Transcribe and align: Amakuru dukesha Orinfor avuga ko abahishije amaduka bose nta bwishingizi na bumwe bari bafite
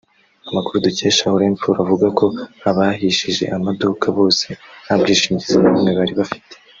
Amakuru 0.49 0.83
dukesha 0.85 1.33
Orinfor 1.35 1.75
avuga 1.83 2.07
ko 2.19 2.25
abahishije 2.69 3.43
amaduka 3.57 4.05
bose 4.17 4.45
nta 4.83 4.95
bwishingizi 4.99 5.55
na 5.57 5.69
bumwe 5.73 5.91
bari 5.99 6.13
bafite 6.21 6.53